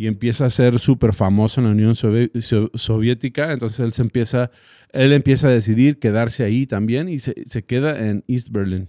y 0.03 0.09
empieza 0.09 0.47
a 0.47 0.51
ser 0.51 0.81
súper 0.81 1.13
famoso 1.13 1.61
en 1.61 1.67
la 1.67 1.71
Unión 1.71 1.95
Soviética. 1.95 3.53
Entonces 3.53 3.79
él, 3.79 3.93
se 3.93 4.03
empieza, 4.03 4.51
él 4.91 5.13
empieza 5.13 5.47
a 5.47 5.53
decidir 5.53 6.01
quedarse 6.01 6.43
ahí 6.43 6.67
también 6.67 7.09
y 7.09 7.21
se, 7.21 7.65
queda 7.65 8.09
en 8.09 8.25
East 8.27 8.49
Berlin. 8.51 8.89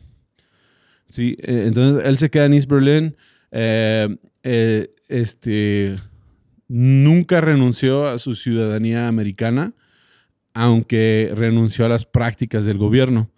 Sí, 1.06 1.38
eh, 1.44 1.66
entonces 1.68 2.04
él 2.04 2.18
se 2.18 2.32
queda 2.32 2.46
en 2.46 2.56
East 2.56 2.68
Berlin. 2.68 3.16
Eh, 3.52 4.18
eh, 4.42 4.90
este, 5.08 5.98
nunca 6.68 7.42
renunció 7.42 8.08
a 8.08 8.18
su 8.18 8.34
ciudadanía 8.34 9.08
americana, 9.08 9.76
aunque 10.56 11.32
renunció 11.36 11.86
a 11.86 11.90
las 11.90 12.06
prácticas 12.06 12.66
del 12.66 12.80
gobierno. 12.80 13.30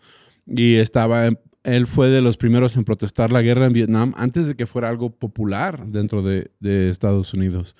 Y 0.47 0.75
estaba 0.75 1.29
él 1.65 1.87
fue 1.87 2.09
de 2.09 2.21
los 2.21 2.37
primeros 2.37 2.77
en 2.77 2.85
protestar 2.85 3.31
la 3.31 3.41
guerra 3.41 3.65
en 3.65 3.73
Vietnam 3.73 4.13
antes 4.15 4.47
de 4.47 4.55
que 4.55 4.65
fuera 4.65 4.89
algo 4.89 5.09
popular 5.09 5.85
dentro 5.87 6.21
de, 6.21 6.49
Estados 6.89 7.33
Unidos. 7.33 7.75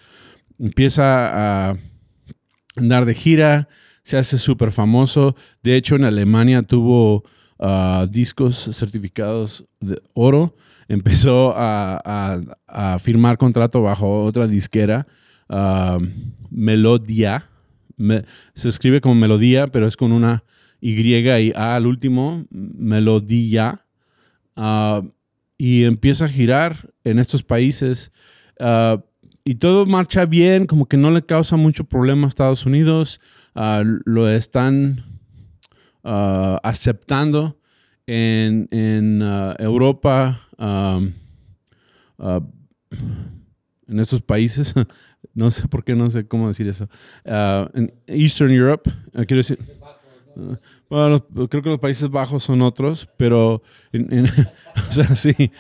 Empieza 0.60 1.70
a 1.70 1.78
andar 2.76 3.06
de 3.06 3.14
gira, 3.14 3.68
se 4.04 4.18
hace 4.18 4.38
súper 4.38 4.72
famoso. 4.72 5.36
De 5.64 5.76
hecho, 5.76 5.96
en 5.96 6.04
Alemania 6.04 6.64
tuvo 6.64 7.24
ah, 7.60 8.08
discos 8.10 8.70
certificados 8.74 9.66
de 9.80 10.02
oro. 10.14 10.56
Empezó 10.88 11.54
a, 11.56 12.98
firmar 13.02 13.38
contrato 13.38 13.82
bajo 13.82 14.24
otra 14.24 14.48
disquera, 14.48 15.08
uh, 15.50 15.98
Melodia. 16.52 17.50
se 18.54 18.70
escribe 18.70 19.02
como 19.02 19.16
melodía, 19.16 19.68
pero 19.68 19.88
es 19.88 19.98
con 19.98 20.12
una 20.12 20.44
y 20.88 21.02
y 21.02 21.52
A 21.56 21.76
al 21.76 21.88
último, 21.88 22.46
melodía, 22.52 23.84
uh, 24.56 25.02
y 25.58 25.84
empieza 25.84 26.26
a 26.26 26.30
girar 26.30 26.92
en 27.04 27.18
estos 27.18 27.42
países. 27.42 28.12
Uh, 28.60 29.02
y 29.44 29.56
todo 29.56 29.88
marcha 29.88 30.26
bien, 30.26 30.68
como 30.68 30.86
que 30.86 30.96
no 30.96 31.10
le 31.10 31.26
causa 31.26 31.58
mucho 31.58 31.86
problema 31.86 32.26
a 32.26 32.28
Estados 32.28 32.68
Unidos. 32.68 33.20
Uh, 33.56 33.82
lo 34.06 34.30
están 34.30 35.04
aceptando 36.04 37.60
en, 38.06 38.68
en 38.70 39.24
Europa, 39.58 40.48
en 40.60 41.16
estos 44.00 44.22
países. 44.22 44.76
no 45.34 45.50
sé 45.50 45.68
por 45.68 45.84
qué, 45.84 45.96
no 45.96 46.12
sé 46.12 46.28
cómo 46.28 46.48
decir 46.48 46.68
eso. 46.68 46.88
en 47.26 47.92
Eastern 48.06 48.52
Europe, 48.52 48.92
quiero 49.26 49.38
decir. 49.38 49.58
Bueno, 50.90 51.26
creo 51.50 51.64
que 51.64 51.70
los 51.70 51.80
Países 51.80 52.10
Bajos 52.10 52.44
son 52.44 52.62
otros, 52.62 53.08
pero 53.18 53.64
en, 53.92 54.26
o 54.90 54.92
sea, 54.92 55.16
sí. 55.16 55.34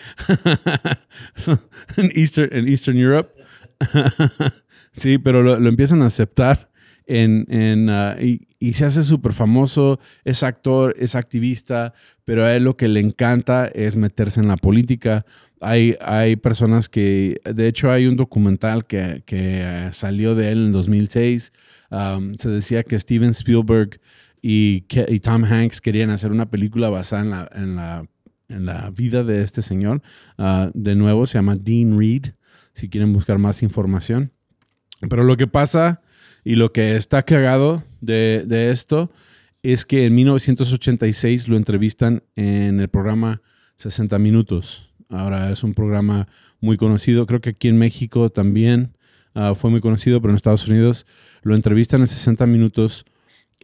en, 1.97 2.11
Eastern, 2.13 2.49
en 2.51 2.67
Eastern 2.67 2.97
Europe. 2.97 3.33
sí, 4.93 5.17
pero 5.17 5.41
lo, 5.41 5.67
empiezan 5.67 6.03
a 6.03 6.07
aceptar 6.07 6.69
en, 7.07 7.45
en 7.49 7.89
uh, 7.89 8.15
y, 8.59 8.73
se 8.73 8.85
hace 8.85 9.03
súper 9.03 9.33
famoso. 9.33 9.99
Es 10.23 10.43
actor, 10.43 10.95
es 10.99 11.15
activista, 11.15 11.93
pero 12.23 12.43
a 12.43 12.55
él 12.55 12.63
lo 12.63 12.77
que 12.77 12.87
le 12.87 12.99
encanta 12.99 13.67
es 13.67 13.95
meterse 13.95 14.41
en 14.41 14.47
la 14.47 14.57
política. 14.57 15.25
Hay, 15.59 15.95
hay 16.01 16.35
personas 16.35 16.87
que, 16.87 17.39
de 17.45 17.67
hecho, 17.67 17.89
hay 17.89 18.05
un 18.05 18.15
documental 18.15 18.85
que, 18.85 19.23
que 19.25 19.87
uh, 19.87 19.91
salió 19.91 20.35
de 20.35 20.51
él 20.51 20.67
en 20.67 20.71
2006. 20.71 21.51
Um, 21.89 22.35
se 22.35 22.49
decía 22.49 22.83
que 22.83 22.97
Steven 22.99 23.31
Spielberg 23.31 23.99
y, 24.47 24.81
Tom 25.21 25.43
Hanks 25.43 25.81
querían 25.81 26.11
hacer 26.11 26.31
una 26.31 26.51
película 26.51 26.91
basada 26.91 27.23
en 27.23 27.29
la, 27.31 27.49
en 27.55 27.75
la, 27.75 28.07
en 28.47 28.65
la 28.67 28.91
vida 28.91 29.23
de 29.23 29.41
este 29.41 29.63
señor. 29.63 30.03
Ah, 30.37 30.69
de 30.75 30.95
nuevo, 30.95 31.25
se 31.25 31.39
llama 31.39 31.55
Dean 31.55 31.97
Reed, 31.97 32.25
si 32.73 32.87
quieren 32.87 33.11
buscar 33.11 33.39
más 33.39 33.63
información. 33.63 34.31
Pero 35.09 35.23
lo 35.23 35.35
que 35.35 35.47
pasa 35.47 36.03
y 36.43 36.53
lo 36.53 36.71
que 36.71 36.95
está 36.95 37.23
cagado 37.23 37.83
de, 38.01 38.43
de 38.45 38.69
esto 38.69 39.11
es 39.63 39.83
que 39.83 40.05
en 40.05 40.13
1986 40.13 41.47
lo 41.47 41.57
entrevistan 41.57 42.21
en 42.35 42.79
el 42.79 42.87
programa 42.87 43.41
60 43.77 44.19
Minutos. 44.19 44.93
Ahora 45.09 45.49
es 45.49 45.63
un 45.63 45.73
programa 45.73 46.27
muy 46.61 46.77
conocido, 46.77 47.25
creo 47.25 47.41
que 47.41 47.49
aquí 47.49 47.67
en 47.67 47.79
México 47.79 48.29
también 48.29 48.95
ah, 49.33 49.55
fue 49.55 49.71
muy 49.71 49.81
conocido, 49.81 50.21
pero 50.21 50.33
en 50.33 50.35
Estados 50.35 50.67
Unidos 50.67 51.07
lo 51.41 51.55
entrevistan 51.55 52.01
en 52.01 52.07
60 52.07 52.45
minutos 52.45 53.07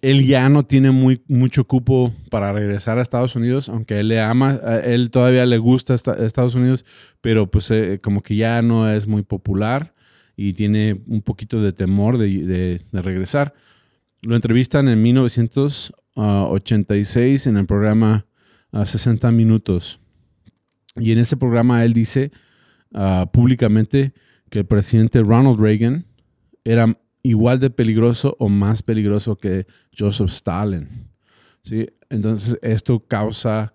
él 0.01 0.25
ya 0.25 0.49
no 0.49 0.63
tiene 0.63 0.91
muy, 0.91 1.21
mucho 1.27 1.65
cupo 1.65 2.11
para 2.29 2.51
regresar 2.51 2.97
a 2.97 3.03
Estados 3.03 3.35
Unidos, 3.35 3.69
aunque 3.69 3.99
él 3.99 4.07
le 4.07 4.19
ama, 4.19 4.59
él 4.83 5.11
todavía 5.11 5.45
le 5.45 5.59
gusta 5.59 5.93
Estados 5.93 6.55
Unidos, 6.55 6.83
pero 7.21 7.51
pues 7.51 7.69
eh, 7.69 7.99
como 8.01 8.23
que 8.23 8.35
ya 8.35 8.63
no 8.63 8.89
es 8.89 9.05
muy 9.05 9.21
popular 9.21 9.93
y 10.35 10.53
tiene 10.53 10.99
un 11.07 11.21
poquito 11.21 11.61
de 11.61 11.71
temor 11.71 12.17
de, 12.17 12.81
regresar. 12.91 13.53
Lo 14.23 14.35
entrevistan 14.35 14.87
en 14.87 15.03
1986 15.03 17.47
en 17.47 17.57
el 17.57 17.67
programa 17.67 18.25
60 18.71 19.31
Minutos. 19.31 19.99
Y 20.95 21.11
en 21.11 21.19
ese 21.19 21.37
programa 21.37 21.85
él 21.85 21.93
dice 21.93 22.31
ah, 22.93 23.29
públicamente 23.31 24.13
que 24.49 24.57
el 24.59 24.65
presidente 24.65 25.21
Ronald 25.21 25.59
Reagan 25.59 26.05
era 26.63 26.97
igual 27.23 27.59
de 27.59 27.69
peligroso 27.69 28.35
o 28.39 28.49
más 28.49 28.81
peligroso 28.83 29.35
que 29.35 29.65
Joseph 29.97 30.29
Stalin. 30.29 31.07
¿sí? 31.61 31.87
Entonces 32.09 32.57
esto 32.61 32.99
causa 33.07 33.73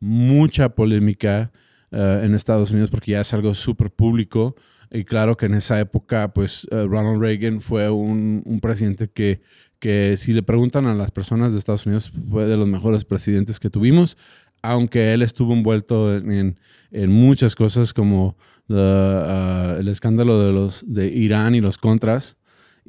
mucha 0.00 0.68
polémica 0.70 1.50
eh, 1.90 2.22
en 2.24 2.34
Estados 2.34 2.70
Unidos 2.70 2.90
porque 2.90 3.12
ya 3.12 3.20
es 3.20 3.32
algo 3.34 3.54
súper 3.54 3.90
público. 3.90 4.56
Y 4.90 5.04
claro 5.04 5.36
que 5.36 5.46
en 5.46 5.54
esa 5.54 5.78
época, 5.80 6.32
pues 6.32 6.66
eh, 6.70 6.86
Ronald 6.86 7.20
Reagan 7.20 7.60
fue 7.60 7.90
un, 7.90 8.58
presidente 8.62 9.08
que, 9.08 9.42
que, 9.78 10.16
si 10.16 10.32
le 10.32 10.42
preguntan 10.42 10.86
a 10.86 10.94
las 10.94 11.10
personas 11.10 11.52
de 11.52 11.58
Estados 11.58 11.84
Unidos, 11.86 12.10
fue 12.30 12.46
de 12.46 12.56
los 12.56 12.66
mejores 12.66 13.04
presidentes 13.04 13.60
que 13.60 13.68
tuvimos, 13.68 14.16
aunque 14.62 15.12
él 15.12 15.22
estuvo 15.22 15.52
envuelto 15.52 16.16
en, 16.16 16.58
en, 16.90 17.10
muchas 17.10 17.54
cosas 17.54 17.92
como 17.92 18.36
uh, 18.68 19.78
el 19.78 19.88
escándalo 19.88 20.42
de, 20.42 20.52
los, 20.52 20.84
de 20.86 21.08
Irán 21.08 21.54
y 21.54 21.60
los 21.60 21.76
contras 21.76 22.36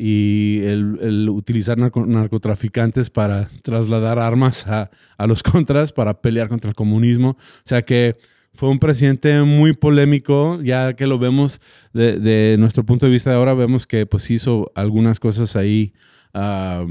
y 0.02 0.62
el, 0.62 1.28
utilizar 1.28 1.78
narcotraficantes 1.78 3.10
para 3.10 3.50
trasladar 3.64 4.18
armas 4.18 4.66
a, 4.66 4.90
los 5.28 5.44
contras, 5.44 5.92
para 5.92 6.22
pelear 6.22 6.48
contra 6.48 6.70
el 6.70 6.76
comunismo. 6.76 7.32
O 7.32 7.66
sea 7.66 7.82
que 7.82 8.16
fue 8.54 8.70
un 8.70 8.80
presidente 8.80 9.42
muy 9.42 9.74
polémico, 9.74 10.62
ya 10.62 10.94
que 10.94 11.06
lo 11.06 11.20
vemos 11.20 11.60
de, 11.92 12.56
nuestro 12.58 12.86
punto 12.86 13.08
de 13.08 13.12
vista 13.12 13.32
de 13.32 13.36
ahora, 13.36 13.54
vemos 13.54 13.86
que 13.86 14.06
pues 14.06 14.32
hizo 14.32 14.72
algunas 14.74 15.20
cosas 15.20 15.58
ahí 15.58 15.94
ah, 16.34 16.86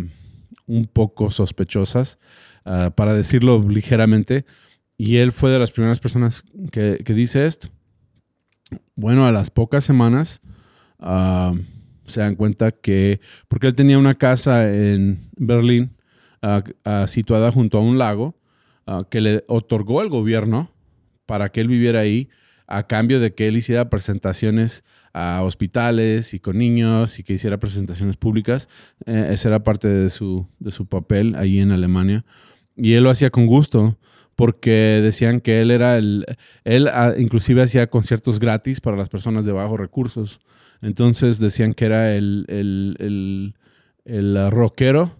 un 0.67 0.87
poco 0.87 1.31
sospechosas, 1.31 2.19
ah, 2.67 2.93
para 2.95 3.15
decirlo 3.15 3.67
ligeramente. 3.67 4.45
y 4.99 5.17
él 5.17 5.33
fue 5.33 5.51
de 5.51 5.59
las 5.59 5.73
primeras 5.73 5.99
personas 5.99 6.45
que, 6.71 7.01
que 7.03 7.15
dice 7.15 7.47
esto. 7.47 7.69
Bueno, 8.97 9.27
a 9.27 9.33
las 9.33 9.51
pocas 9.51 9.83
semanas 9.83 10.43
ah, 10.99 11.55
se 12.09 12.21
dan 12.21 12.35
cuenta 12.35 12.73
que, 12.73 13.21
porque 13.49 13.69
él 13.69 13.75
tenía 13.75 13.99
una 13.99 14.15
casa 14.15 14.73
en 14.73 15.21
Berlín 15.37 15.97
ah, 16.43 16.63
ah, 16.85 17.07
situada 17.07 17.53
junto 17.53 17.79
a 17.79 17.83
un 17.83 17.99
lago 17.99 18.37
que 19.11 19.21
le 19.21 19.45
otorgó 19.49 20.01
el 20.01 20.09
gobierno 20.09 20.73
para 21.27 21.51
que 21.51 21.61
él 21.61 21.69
viviera 21.69 22.01
ahí 22.01 22.31
a 22.67 22.87
cambio 22.87 23.19
de 23.19 23.35
que 23.35 23.49
él 23.49 23.57
hiciera 23.57 23.91
presentaciones 23.91 24.85
a 25.13 25.43
hospitales 25.43 26.35
y 26.35 26.39
con 26.39 26.59
niños 26.59 27.19
y 27.19 27.23
que 27.23 27.33
hiciera 27.33 27.59
presentaciones 27.59 28.17
públicas. 28.17 28.69
Eh, 29.07 29.31
esa 29.33 29.49
era 29.49 29.65
parte 29.65 29.89
de 29.89 30.11
su, 30.11 30.47
de 30.59 30.71
su 30.71 30.87
papel 30.87 31.35
ahí 31.37 31.61
en 31.61 31.73
Alemania. 31.73 32.25
Y 32.77 32.93
él 32.93 33.05
lo 33.05 33.11
hacía 33.11 33.31
con 33.31 33.47
gusto 33.47 33.99
porque 34.37 35.01
decían 35.03 35.41
que 35.41 35.61
él 35.61 35.71
era 35.71 35.97
el, 35.97 36.25
él 36.65 36.89
inclusive 37.19 37.63
hacía 37.63 37.89
conciertos 37.89 38.39
gratis 38.39 38.81
para 38.81 38.97
las 38.97 39.09
personas 39.09 39.45
de 39.47 39.53
bajos 39.53 39.81
recursos. 39.81 40.41
Entonces 40.83 41.39
decían 41.41 41.75
que 41.75 41.87
era 41.87 42.15
el, 42.15 42.45
el, 42.49 43.55
el, 44.05 44.51
rockero. 44.51 45.17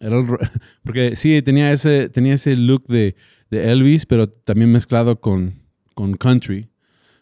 porque 0.82 1.16
sí, 1.16 1.42
tenía 1.42 1.72
ese, 1.72 2.08
tenía 2.08 2.34
ese 2.34 2.56
look 2.56 2.86
de, 2.86 3.16
de 3.50 3.70
Elvis, 3.70 4.06
pero 4.06 4.28
también 4.28 4.72
mezclado 4.72 5.20
con, 5.20 5.62
con 5.94 6.14
country. 6.14 6.68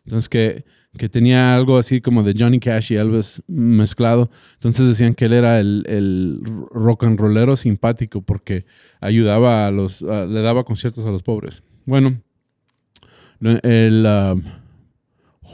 Entonces 0.04 0.28
que 0.28 0.64
que 0.98 1.08
tenía 1.08 1.54
algo 1.54 1.78
así 1.78 2.00
como 2.00 2.22
de 2.22 2.34
Johnny 2.36 2.58
Cash 2.58 2.92
y 2.92 2.96
Elvis 2.96 3.42
mezclado. 3.46 4.30
Entonces 4.54 4.86
decían 4.86 5.14
que 5.14 5.26
él 5.26 5.32
era 5.32 5.60
el, 5.60 6.40
rock 6.70 7.04
and 7.04 7.18
rollero 7.18 7.56
simpático 7.56 8.22
porque 8.22 8.66
ayudaba 9.00 9.66
a 9.66 9.70
los, 9.70 10.02
le 10.02 10.42
daba 10.42 10.64
conciertos 10.64 11.06
a 11.06 11.10
los 11.10 11.22
pobres. 11.22 11.62
Bueno, 11.84 12.20
el 13.40 14.04
ah, 14.06 14.34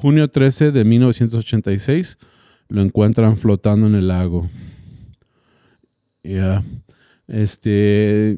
junio 0.05 0.29
13 0.29 0.71
de 0.71 0.85
1986 0.85 2.19
lo 2.69 2.83
encuentran 2.83 3.39
flotando 3.39 3.87
en 3.87 3.95
el 3.95 4.09
lago. 4.09 4.51
Este, 7.27 8.33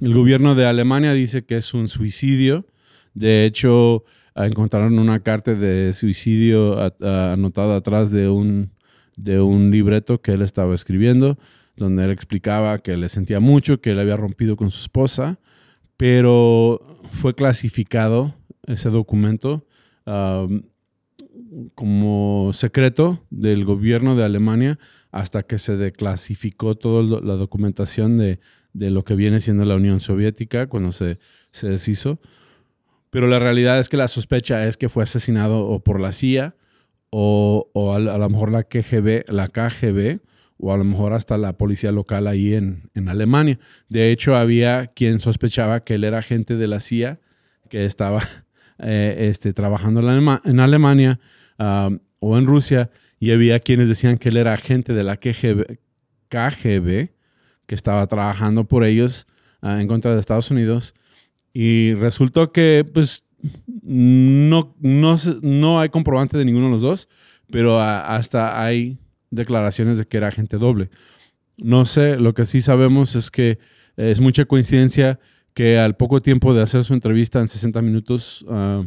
el 0.00 0.14
gobierno 0.14 0.54
de 0.54 0.66
Alemania 0.66 1.12
dice 1.12 1.44
que 1.44 1.56
es 1.56 1.74
un 1.74 1.88
suicidio. 1.88 2.64
De 3.12 3.44
hecho, 3.44 4.04
encontraron 4.36 5.00
una 5.00 5.18
carta 5.18 5.56
de 5.56 5.92
suicidio 5.94 6.78
anotada 7.02 7.74
atrás 7.74 8.12
de 8.12 8.28
un, 8.28 8.70
de 9.16 9.40
un 9.40 9.72
libreto 9.72 10.22
que 10.22 10.30
él 10.30 10.42
estaba 10.42 10.76
escribiendo, 10.76 11.38
donde 11.76 12.04
él 12.04 12.12
explicaba 12.12 12.78
que 12.78 12.96
le 12.96 13.08
sentía 13.08 13.40
mucho, 13.40 13.80
que 13.80 13.90
él 13.90 13.98
había 13.98 14.16
rompido 14.16 14.54
con 14.54 14.70
su 14.70 14.80
esposa, 14.82 15.40
pero 15.96 17.00
fue 17.10 17.34
clasificado 17.34 18.32
ese 18.68 18.90
documento 18.90 19.66
como 21.74 22.50
secreto 22.52 23.24
del 23.30 23.64
gobierno 23.64 24.14
de 24.16 24.24
Alemania 24.24 24.78
hasta 25.10 25.42
que 25.42 25.58
se 25.58 25.76
declasificó 25.76 26.76
toda 26.76 27.20
la 27.20 27.34
documentación 27.34 28.16
de, 28.16 28.38
de, 28.72 28.90
lo 28.90 29.04
que 29.04 29.14
viene 29.14 29.40
siendo 29.40 29.64
la 29.64 29.74
Unión 29.74 30.00
Soviética 30.00 30.68
cuando 30.68 30.92
se, 30.92 31.18
se 31.50 31.68
deshizo. 31.68 32.20
Pero 33.10 33.26
la 33.26 33.40
realidad 33.40 33.78
es 33.80 33.88
que 33.88 33.96
la 33.96 34.08
sospecha 34.08 34.66
es 34.66 34.76
que 34.76 34.88
fue 34.88 35.02
asesinado 35.02 35.66
o 35.66 35.82
por 35.82 36.00
la 36.00 36.12
CIA 36.12 36.54
o, 37.10 37.92
a, 37.94 37.98
lo 37.98 38.28
mejor 38.28 38.52
la 38.52 38.62
KGB, 38.62 39.28
la 39.28 39.48
KGB 39.48 40.20
o 40.58 40.72
a 40.72 40.76
lo 40.76 40.84
mejor 40.84 41.12
hasta 41.12 41.38
la 41.38 41.54
policía 41.56 41.90
local 41.90 42.26
ahí 42.26 42.54
en, 42.54 42.88
Alemania. 43.08 43.58
De 43.88 44.12
hecho, 44.12 44.36
había 44.36 44.88
quien 44.88 45.18
sospechaba 45.18 45.80
que 45.80 45.94
él 45.94 46.04
era 46.04 46.18
agente 46.18 46.56
de 46.56 46.66
la 46.66 46.80
CIA 46.80 47.18
que 47.68 47.84
estaba 47.84 48.22
eh, 48.78 49.28
este, 49.30 49.52
trabajando 49.52 50.00
en, 50.44 50.60
Alemania 50.60 51.18
o 52.20 52.38
en 52.38 52.46
Rusia 52.46 52.90
y 53.18 53.32
había 53.32 53.60
quienes 53.60 53.88
decían 53.88 54.18
que 54.18 54.30
él 54.30 54.38
era 54.38 54.54
agente 54.54 54.94
de 54.94 55.04
la 55.04 55.16
KGB, 55.16 55.78
KGB 56.28 57.10
que 57.66 57.74
estaba 57.74 58.06
trabajando 58.06 58.64
por 58.64 58.82
ellos 58.82 59.26
ah, 59.60 59.80
en 59.80 59.86
contra 59.86 60.14
de 60.14 60.20
Estados 60.20 60.50
Unidos 60.50 60.94
y 61.52 61.94
resultó 61.94 62.52
que, 62.52 62.88
pues, 62.92 63.26
no, 63.82 64.74
no, 64.80 65.16
no 65.42 65.80
hay 65.80 65.88
comprobante 65.88 66.38
de 66.38 66.44
ninguno 66.44 66.66
de 66.66 66.72
los 66.72 66.82
dos, 66.82 67.08
pero 67.50 67.80
hasta 67.80 68.62
hay 68.62 68.98
declaraciones 69.30 69.98
de 69.98 70.06
que 70.06 70.16
era 70.16 70.28
agente 70.28 70.58
doble. 70.58 70.90
No 71.56 71.84
sé, 71.84 72.16
lo 72.16 72.34
que 72.34 72.46
sí 72.46 72.60
sabemos 72.60 73.16
es 73.16 73.30
que 73.30 73.58
es 73.96 74.20
mucha 74.20 74.44
coincidencia 74.44 75.18
que 75.54 75.78
al 75.78 75.96
poco 75.96 76.22
tiempo 76.22 76.54
de 76.54 76.62
hacer 76.62 76.84
su 76.84 76.94
entrevista 76.94 77.40
en 77.40 77.48
60 77.48 77.82
minutos 77.82 78.44
ah, 78.48 78.84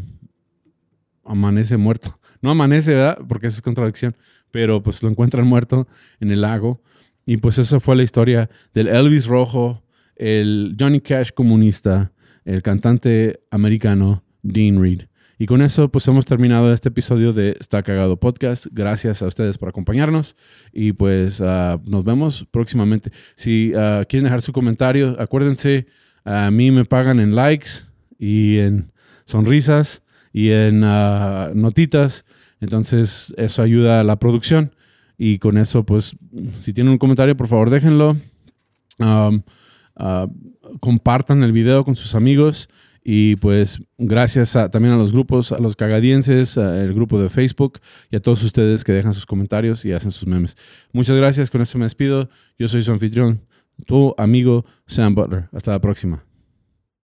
amanece 1.24 1.78
muerto. 1.78 2.20
No 2.44 2.52
amanece, 2.52 2.94
¿verdad? 2.94 3.18
Porque 3.28 3.48
esa 3.48 3.56
es 3.56 3.62
contradicción, 3.62 4.16
pero 4.52 4.84
pues 4.84 5.02
lo 5.02 5.10
encuentran 5.10 5.48
muerto 5.48 5.88
en 6.20 6.30
el 6.30 6.42
lago. 6.42 6.84
Y 7.26 7.38
pues 7.38 7.58
esa 7.58 7.80
fue 7.80 7.96
la 7.96 8.04
historia 8.04 8.50
del 8.74 8.90
Elvis 8.90 9.28
Rojo, 9.28 9.82
el 10.18 10.76
Johnny 10.78 11.00
Cash 11.00 11.32
comunista, 11.34 12.12
el 12.44 12.62
cantante 12.62 13.40
americano 13.50 14.26
Dean 14.42 14.82
Reed. 14.82 15.04
Y 15.40 15.46
con 15.46 15.62
eso, 15.62 15.90
pues 15.90 16.06
hemos 16.10 16.26
terminado 16.26 16.74
este 16.74 16.90
episodio 16.90 17.32
de 17.32 17.56
Está 17.60 17.82
Cagado 17.82 18.20
Podcast. 18.20 18.68
Gracias 18.72 19.22
a 19.22 19.28
ustedes 19.28 19.58
por 19.58 19.70
acompañarnos 19.70 20.36
y 20.74 20.92
pues 20.92 21.42
ah, 21.42 21.80
nos 21.86 22.04
vemos 22.04 22.46
próximamente. 22.52 23.12
Si 23.36 23.72
ah, 23.74 24.04
quieren 24.08 24.26
dejar 24.26 24.42
su 24.42 24.52
comentario, 24.52 25.16
acuérdense, 25.18 25.88
a 26.26 26.52
mí 26.52 26.72
me 26.72 26.84
pagan 26.84 27.22
en 27.22 27.36
likes 27.36 27.70
y 28.20 28.58
en 28.58 28.92
sonrisas 29.26 30.04
y 30.34 30.50
en 30.50 30.84
ah, 30.84 31.52
notitas. 31.54 32.26
Entonces, 32.60 33.34
eso 33.38 33.62
ayuda 33.62 34.02
a 34.02 34.04
la 34.04 34.18
producción. 34.18 34.76
Y 35.18 35.38
con 35.38 35.58
eso, 35.58 35.86
pues, 35.86 36.18
si 36.60 36.74
tienen 36.74 36.92
un 36.92 36.98
comentario, 36.98 37.38
por 37.38 37.48
favor, 37.48 37.70
déjenlo. 37.70 38.18
Ah, 39.00 40.28
compartan 40.80 41.44
el 41.44 41.52
video 41.52 41.86
con 41.86 41.96
sus 41.96 42.16
amigos 42.16 42.68
y 43.04 43.36
pues 43.38 43.82
gracias 43.98 44.54
también 44.72 44.94
a 44.94 44.98
los 44.98 45.12
grupos, 45.12 45.52
a 45.52 45.60
los 45.60 45.76
cagadienses, 45.76 46.58
el 46.58 46.94
grupo 46.94 47.22
de 47.22 47.30
Facebook 47.30 47.80
y 48.10 48.16
a 48.16 48.20
todos 48.20 48.44
ustedes 48.44 48.84
que 48.84 48.94
dejan 48.94 49.14
sus 49.14 49.26
comentarios 49.26 49.84
y 49.86 49.92
hacen 49.92 50.12
sus 50.12 50.28
memes. 50.28 50.58
Muchas 50.94 51.18
gracias, 51.18 51.52
con 51.52 51.62
esto 51.62 51.78
me 51.78 51.86
despido. 51.86 52.30
Yo 52.58 52.68
soy 52.68 52.82
su 52.82 52.92
anfitrión, 52.92 53.42
tu 53.86 54.16
amigo 54.18 54.66
Sam 54.88 55.16
Butler. 55.16 55.50
Hasta 55.52 55.72
la 55.72 55.82
próxima. 55.82 56.24